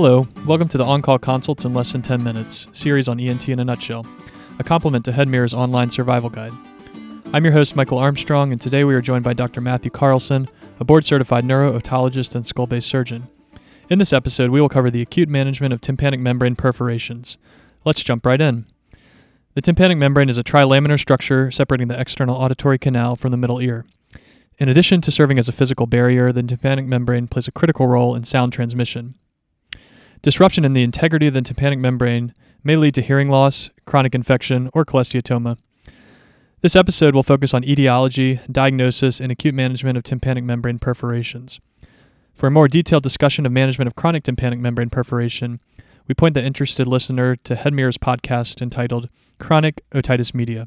[0.00, 3.48] Hello, welcome to the On Call Consults in Less Than 10 Minutes series on ENT
[3.48, 4.06] in a nutshell,
[4.60, 6.52] a complement to HeadMirror's online survival guide.
[7.32, 9.60] I'm your host, Michael Armstrong, and today we are joined by Dr.
[9.60, 10.48] Matthew Carlson,
[10.78, 13.26] a board certified neuro-otologist and skull base surgeon.
[13.90, 17.36] In this episode, we will cover the acute management of tympanic membrane perforations.
[17.84, 18.66] Let's jump right in.
[19.54, 23.60] The tympanic membrane is a trilaminar structure separating the external auditory canal from the middle
[23.60, 23.84] ear.
[24.58, 28.14] In addition to serving as a physical barrier, the tympanic membrane plays a critical role
[28.14, 29.16] in sound transmission.
[30.22, 34.68] Disruption in the integrity of the tympanic membrane may lead to hearing loss, chronic infection,
[34.74, 35.58] or cholesteatoma.
[36.60, 41.60] This episode will focus on etiology, diagnosis, and acute management of tympanic membrane perforations.
[42.34, 45.60] For a more detailed discussion of management of chronic tympanic membrane perforation,
[46.08, 50.66] we point the interested listener to HeadMirror's podcast entitled Chronic Otitis Media.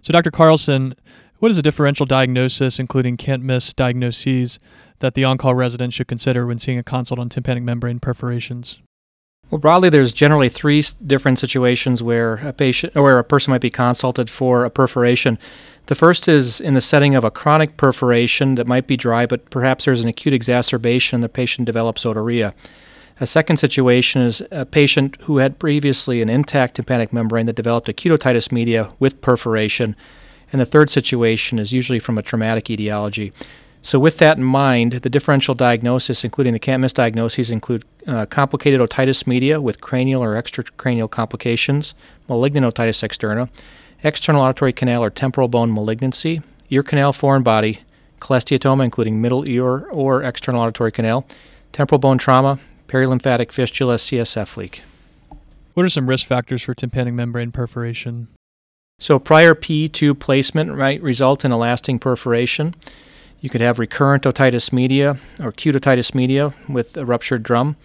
[0.00, 0.30] So, Dr.
[0.30, 0.94] Carlson,
[1.40, 4.60] what is a differential diagnosis, including can't miss diagnoses,
[5.02, 8.78] that the on call resident should consider when seeing a consult on tympanic membrane perforations?
[9.50, 13.68] Well, broadly, there's generally three different situations where a patient or a person might be
[13.68, 15.38] consulted for a perforation.
[15.86, 19.50] The first is in the setting of a chronic perforation that might be dry, but
[19.50, 22.54] perhaps there's an acute exacerbation and the patient develops otorrhea.
[23.20, 27.88] A second situation is a patient who had previously an intact tympanic membrane that developed
[27.88, 29.96] acute otitis media with perforation.
[30.50, 33.32] And the third situation is usually from a traumatic etiology.
[33.84, 38.26] So, with that in mind, the differential diagnosis, including the can't miss diagnoses, include uh,
[38.26, 41.92] complicated otitis media with cranial or extracranial complications,
[42.28, 43.48] malignant otitis externa,
[44.04, 47.80] external auditory canal or temporal bone malignancy, ear canal foreign body,
[48.20, 51.26] cholesteatoma, including middle ear or external auditory canal,
[51.72, 54.82] temporal bone trauma, perilymphatic fistula, CSF leak.
[55.74, 58.28] What are some risk factors for tympanic membrane perforation?
[59.00, 62.74] So, prior PE tube placement might result in a lasting perforation.
[63.42, 67.76] You could have recurrent otitis media or acute otitis media with a ruptured drum.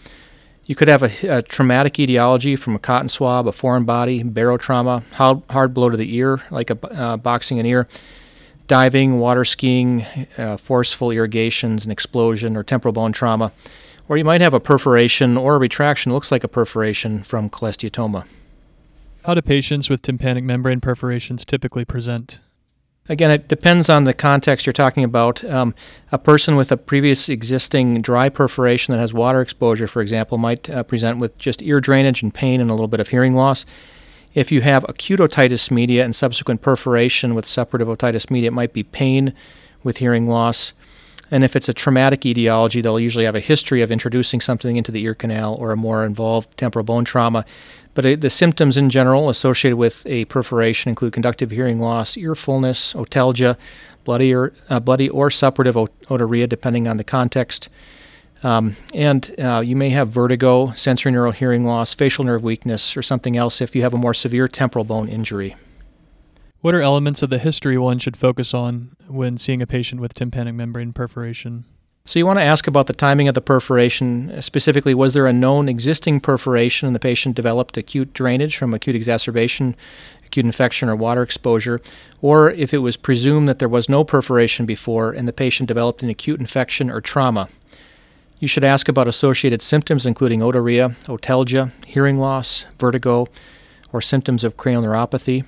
[0.65, 5.01] You could have a, a traumatic etiology from a cotton swab, a foreign body, barotrauma,
[5.13, 7.87] hard, hard blow to the ear, like a uh, boxing an ear,
[8.67, 10.05] diving, water skiing,
[10.37, 13.51] uh, forceful irrigations, an explosion, or temporal bone trauma.
[14.07, 18.27] Or you might have a perforation or a retraction looks like a perforation from cholesteatoma.
[19.25, 22.41] How do patients with tympanic membrane perforations typically present?
[23.09, 25.43] Again, it depends on the context you're talking about.
[25.45, 25.73] Um,
[26.11, 30.69] a person with a previous existing dry perforation that has water exposure, for example, might
[30.69, 33.65] uh, present with just ear drainage and pain and a little bit of hearing loss.
[34.33, 38.73] If you have acute otitis media and subsequent perforation with suppurative otitis media, it might
[38.73, 39.33] be pain
[39.83, 40.73] with hearing loss.
[41.29, 44.91] And if it's a traumatic etiology, they'll usually have a history of introducing something into
[44.91, 47.45] the ear canal or a more involved temporal bone trauma.
[47.93, 52.35] But uh, the symptoms in general associated with a perforation include conductive hearing loss, ear
[52.35, 53.57] fullness, otalgia,
[54.03, 57.69] bloody or, uh, bloody or suppurative otorrhea, depending on the context.
[58.43, 63.01] Um, and uh, you may have vertigo, sensory neural hearing loss, facial nerve weakness, or
[63.01, 65.55] something else if you have a more severe temporal bone injury.
[66.61, 70.15] What are elements of the history one should focus on when seeing a patient with
[70.15, 71.65] tympanic membrane perforation?
[72.05, 74.41] So you want to ask about the timing of the perforation.
[74.41, 78.95] Specifically, was there a known existing perforation and the patient developed acute drainage from acute
[78.95, 79.75] exacerbation,
[80.25, 81.79] acute infection, or water exposure?
[82.21, 86.01] Or if it was presumed that there was no perforation before and the patient developed
[86.01, 87.49] an acute infection or trauma?
[88.39, 93.27] You should ask about associated symptoms including otorrhea, otalgia, hearing loss, vertigo,
[93.93, 95.45] or symptoms of cranial neuropathy.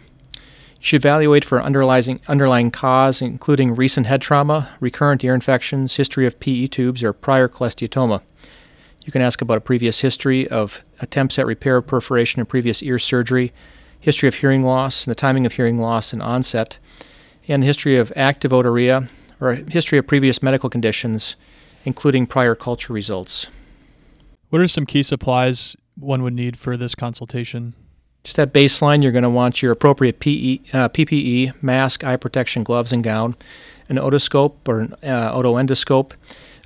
[0.81, 6.39] Should evaluate for underlying, underlying cause, including recent head trauma, recurrent ear infections, history of
[6.39, 8.21] PE tubes, or prior cholesteatoma.
[9.01, 12.81] You can ask about a previous history of attempts at repair of perforation and previous
[12.81, 13.51] ear surgery,
[13.99, 16.77] history of hearing loss, and the timing of hearing loss and onset,
[17.47, 19.09] and history of active otorrhea,
[19.41, 21.35] or a history of previous medical conditions,
[21.83, 23.47] including prior culture results.
[24.49, 27.73] What are some key supplies one would need for this consultation?
[28.23, 32.63] Just at baseline, you're going to want your appropriate PE, uh, PPE, mask, eye protection,
[32.63, 33.35] gloves, and gown,
[33.87, 36.11] an otoscope or an uh, otoendoscope,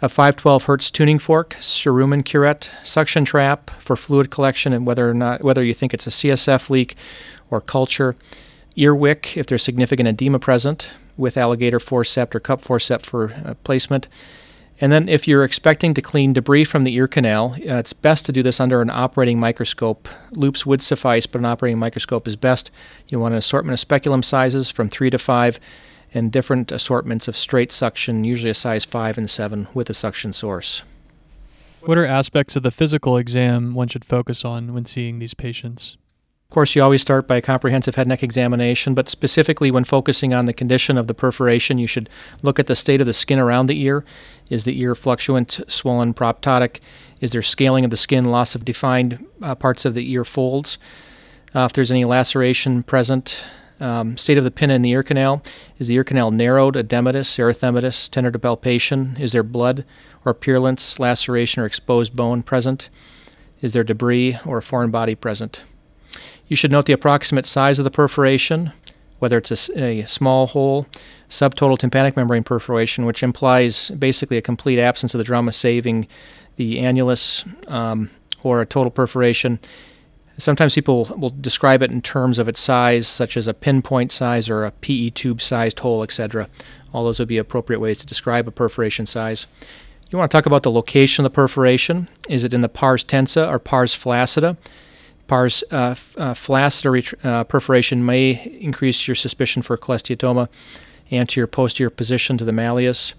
[0.02, 5.14] a 512 hertz tuning fork, cerumen curette, suction trap for fluid collection, and whether or
[5.14, 6.96] not whether you think it's a CSF leak
[7.52, 8.16] or culture,
[8.76, 13.54] ear wick if there's significant edema present, with alligator forceps or cup forceps for uh,
[13.64, 14.08] placement
[14.82, 18.26] and then, if you're expecting to clean debris from the ear canal, uh, it's best
[18.26, 20.10] to do this under an operating microscope.
[20.32, 22.72] Loupes would suffice, but an operating microscope is best.
[23.08, 25.60] You want an assortment of speculum sizes from 3 to 5
[26.14, 30.34] and different assortments of straight suction, usually a size 5 and 7 with a suction
[30.34, 30.84] source.
[31.82, 35.98] What are aspects of the physical exam one should focus on when seeing these patients?
[36.54, 40.46] Course, you always start by a comprehensive head neck examination, but specifically when focusing on
[40.46, 42.10] the condition of the perforation, you should
[42.42, 44.06] look at the state of the skin around the ear.
[44.50, 46.80] Is the ear fluctuant, swollen, proptotic?
[47.22, 50.78] Is there scaling of the skin, loss of defined uh, parts of the ear folds?
[51.56, 53.44] Uh, if there's any laceration present,
[53.80, 55.44] um, state of the pinna in the ear canal.
[55.78, 59.18] Is the ear canal narrowed, edematous, erythematous, tender to palpation?
[59.20, 59.86] Is there blood
[60.24, 62.90] or purulence, laceration, or exposed bone present?
[63.62, 65.62] Is there debris or a foreign body present?
[66.48, 68.72] You should note the approximate size of the perforation,
[69.20, 70.86] whether it's a, a, small hole,
[71.30, 76.08] subtotal tympanic membrane perforation, which implies basically a complete absence of the drum saving
[76.58, 78.10] the annulus, um,
[78.44, 79.60] or a total perforation.
[80.38, 84.50] Sometimes people will describe it in terms of its size, such as a pinpoint size
[84.50, 86.50] or a PE tube sized hole, etc.
[86.92, 89.46] All those would be appropriate ways to describe a perforation size.
[90.10, 92.08] You want to talk about the location of the perforation.
[92.30, 94.58] Is it in the pars tensa or pars flaccida?
[95.28, 96.36] Pars uh, uh,
[97.24, 100.50] uh, perforation may increase your suspicion for cholesteatoma
[101.12, 103.14] anterior posterior position to the malleus.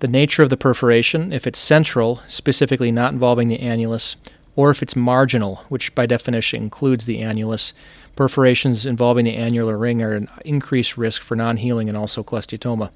[0.00, 4.16] The nature of the perforation, if it's central, specifically not involving the annulus,
[4.56, 7.72] or if it's marginal, which by definition includes the annulus,
[8.16, 12.90] perforations involving the annular ring are an increased risk for non healing and also cholesteatoma.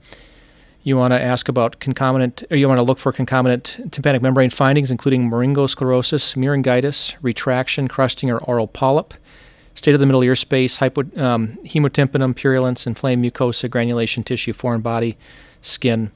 [0.89, 4.49] You want to ask about concomitant, or you want to look for concomitant tympanic membrane
[4.49, 9.13] findings, including myringosclerosis, myringitis, retraction, crusting, or aural polyp,
[9.75, 14.81] state of the middle ear space, hypo, um, hemotympanum, purulence, inflamed mucosa, granulation tissue, foreign
[14.81, 15.19] body,
[15.61, 16.11] skin.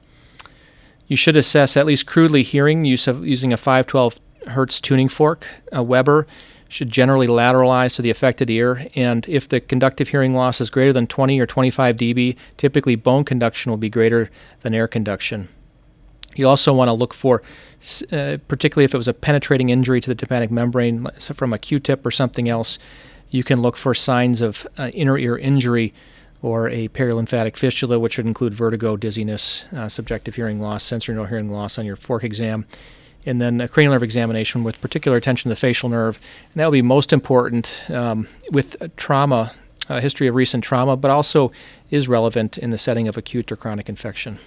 [1.06, 5.46] You should assess at least crudely hearing use of, using a 512 hertz tuning fork.
[5.70, 6.26] A Weber
[6.72, 10.92] should generally lateralize to the affected ear, and if the conductive hearing loss is greater
[10.92, 14.30] than 20 or 25 dB, typically bone conduction will be greater
[14.62, 15.48] than air conduction.
[16.34, 17.42] You also want to look for,
[18.10, 21.58] uh, particularly if it was a penetrating injury to the tympanic membrane so from a
[21.58, 22.78] Q-tip or something else,
[23.28, 25.92] you can look for signs of uh, inner ear injury
[26.40, 31.50] or a perilymphatic fistula, which would include vertigo, dizziness, uh, subjective hearing loss, sensorineural hearing
[31.50, 32.64] loss on your fork exam
[33.26, 36.18] and then a cranial nerve examination with particular attention to the facial nerve.
[36.52, 39.54] And that will be most important um, with trauma,
[39.88, 41.52] a history of recent trauma, but also
[41.90, 44.38] is relevant in the setting of acute or chronic infection.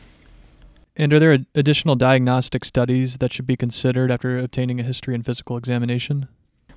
[0.98, 5.26] And are there additional diagnostic studies that should be considered after obtaining a history and
[5.26, 6.30] physical examination?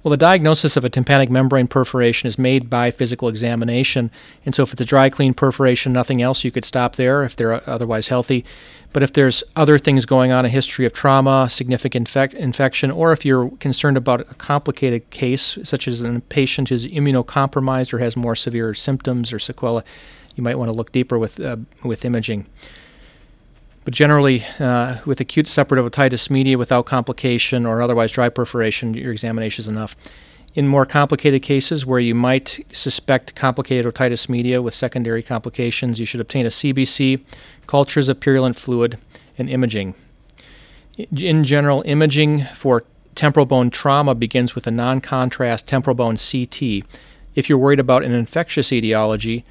[0.02, 4.12] Well, the diagnosis of a tympanic membrane perforation is made by physical examination.
[4.46, 7.34] And so, if it's a dry, clean perforation, nothing else, you could stop there if
[7.34, 8.44] they're otherwise healthy.
[8.92, 13.12] But if there's other things going on, a history of trauma, significant infec- infection, or
[13.12, 18.16] if you're concerned about a complicated case, such as a patient is immunocompromised or has
[18.16, 19.82] more severe symptoms or sequelae,
[20.36, 22.46] you might want to look deeper with, uh, with imaging.
[23.88, 29.12] But generally, uh, with acute suppurative otitis media without complication or otherwise dry perforation, your
[29.12, 29.96] examination is enough.
[30.55, 36.05] In more complicated cases where you might suspect complicated otitis media with secondary complications, you
[36.05, 37.23] should obtain a CBC,
[37.67, 38.99] cultures of purulent fluid,
[39.38, 39.94] and imaging.
[40.99, 42.84] In general, imaging for
[43.14, 46.84] temporal bone trauma begins with a non contrast temporal bone CT.
[47.34, 49.46] If you're worried about an infectious etiology,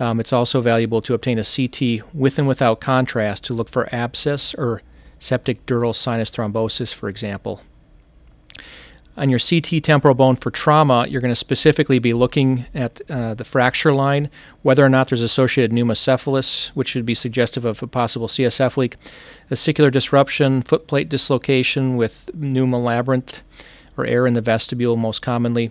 [0.00, 3.94] um, it's also valuable to obtain a CT with and without contrast to look for
[3.94, 4.82] abscess or
[5.18, 7.60] septic dural sinus thrombosis, for example.
[9.16, 13.34] On your CT temporal bone for trauma, you're going to specifically be looking at uh,
[13.34, 14.30] the fracture line,
[14.62, 18.96] whether or not there's associated pneumocephalus, which should be suggestive of a possible CSF leak,
[19.50, 23.40] ossicular disruption, foot plate dislocation with pneumolabyrinth
[23.98, 25.70] or air in the vestibule, most commonly,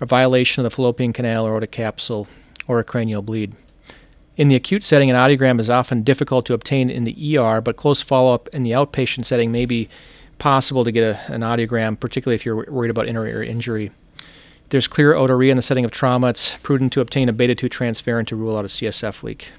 [0.00, 2.28] a violation of the fallopian canal or otic capsule,
[2.68, 3.54] or a cranial bleed.
[4.40, 7.76] In the acute setting, an audiogram is often difficult to obtain in the ER, but
[7.76, 9.86] close follow up in the outpatient setting may be
[10.38, 13.90] possible to get a, an audiogram, particularly if you're worried about inner ear injury.
[14.16, 17.54] If there's clear otorrhea in the setting of trauma, it's prudent to obtain a beta
[17.54, 19.52] 2 transferrin to rule out a CSF leak.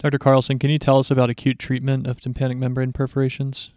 [0.00, 0.18] Dr.
[0.18, 3.70] Carlson, can you tell us about acute treatment of tympanic membrane perforations?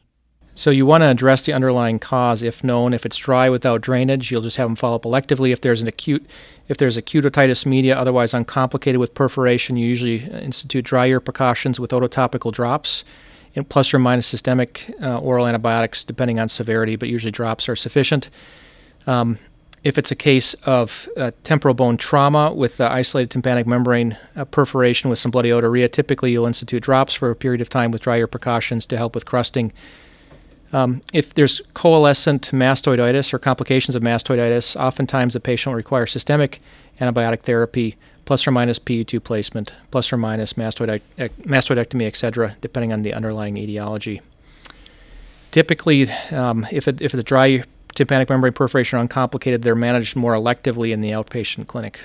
[0.57, 2.93] So you want to address the underlying cause if known.
[2.93, 5.51] If it's dry without drainage, you'll just have them follow up electively.
[5.51, 6.25] If there's an acute,
[6.69, 11.77] if there's acute otitis media, otherwise uncomplicated with perforation, you usually institute dry ear precautions
[11.77, 13.03] with ototopical drops,
[13.67, 18.29] plus or minus systemic uh, oral antibiotics depending on severity, but usually drops are sufficient.
[19.07, 19.37] Um,
[19.83, 24.45] if it's a case of uh, temporal bone trauma with uh, isolated tympanic membrane uh,
[24.45, 28.01] perforation with some bloody otorrhea, typically you'll institute drops for a period of time with
[28.01, 29.73] dry ear precautions to help with crusting
[30.75, 36.61] um, if there's coalescent mastoiditis or complications of mastoiditis, oftentimes the patient will require systemic
[36.99, 42.91] antibiotic therapy, plus or minus PE tube placement, plus or minus mastoid- mastoidectomy, etc., depending
[42.91, 44.19] on the underlying etiology.
[45.51, 47.63] Typically, um, if, it, if it's a dry
[47.93, 52.01] tympanic membrane perforation uncomplicated, they're managed more electively in the outpatient clinic.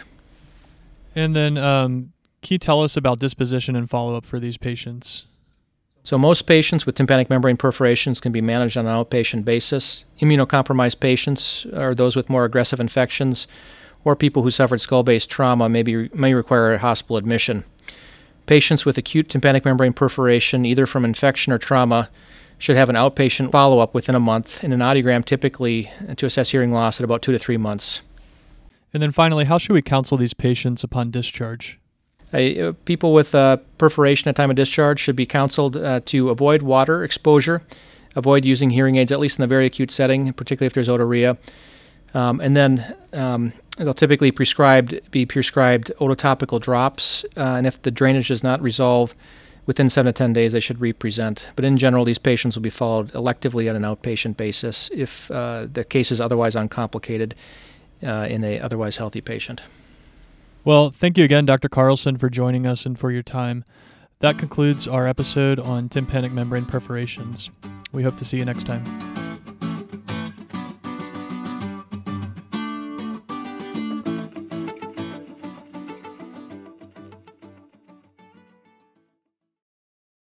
[1.16, 2.12] And then, um,
[2.42, 5.24] can you tell us about disposition and follow up for these patients?
[6.02, 10.04] So, most patients with tympanic membrane perforations can be managed on an outpatient basis.
[10.20, 13.46] Immunocompromised patients or those with more aggressive infections
[14.04, 17.64] or people who suffered skull base trauma may, be, may require a hospital admission.
[18.46, 22.08] Patients with acute tympanic membrane perforation, either from infection or trauma,
[22.58, 26.50] should have an outpatient follow up within a month and an audiogram typically to assess
[26.50, 28.02] hearing loss at about two to three months.
[28.92, 31.79] And then finally, how should we counsel these patients upon discharge?
[32.32, 36.62] Uh, people with uh, perforation at time of discharge should be counseled uh, to avoid
[36.62, 37.62] water exposure,
[38.14, 41.36] avoid using hearing aids, at least in the very acute setting, particularly if there's otorrhea.
[42.14, 47.90] Um, and then um, they'll typically prescribed be prescribed ototopical drops, uh, and if the
[47.90, 49.14] drainage does not resolve
[49.66, 51.46] within seven to ten days, they should represent.
[51.54, 55.66] But in general, these patients will be followed electively on an outpatient basis if uh,
[55.72, 57.34] the case is otherwise uncomplicated
[58.02, 59.60] uh, in a otherwise healthy patient.
[60.64, 61.68] Well, thank you again, Dr.
[61.68, 63.64] Carlson, for joining us and for your time.
[64.20, 67.50] That concludes our episode on tympanic membrane perforations.
[67.92, 69.09] We hope to see you next time.